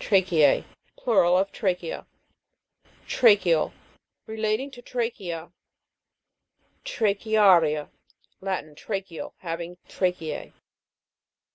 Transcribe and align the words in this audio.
TRA'CHE^E. 0.00 0.64
Plural 0.96 1.36
of 1.36 1.52
trachea. 1.52 2.06
TRA'CHEAL, 3.06 3.06
(tra'ke 3.06 3.46
al). 3.54 3.72
Relating 4.26 4.70
to 4.70 4.80
trachea. 4.80 5.52
TRACHEA'RIA. 6.86 7.90
Latin. 8.40 8.74
Tracheal; 8.74 9.34
having 9.40 9.76
tracheae. 9.86 10.54